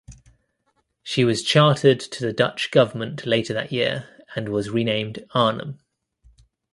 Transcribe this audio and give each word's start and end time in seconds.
She 1.03 1.23
was 1.23 1.43
chartered 1.43 1.99
to 1.99 2.25
the 2.25 2.33
Dutch 2.33 2.71
government 2.71 3.27
later 3.27 3.53
that 3.53 3.71
year 3.71 4.09
and 4.35 4.49
was 4.49 4.71
renamed 4.71 5.23
Arnhem. 5.35 5.77